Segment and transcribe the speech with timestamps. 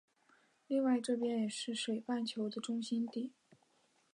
[0.65, 3.31] 另外这边也是水半球的中心地。